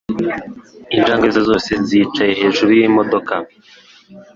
[0.95, 3.33] Injangwe ze zose zicaye hejuru yimodoka.